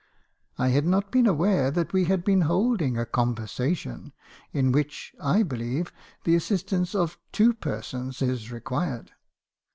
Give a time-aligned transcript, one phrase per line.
[0.57, 4.13] "I had not been aware that we had been holding a conversa tion,
[4.51, 5.93] in which, I believe,
[6.23, 9.11] the assistance of two persons is re quired.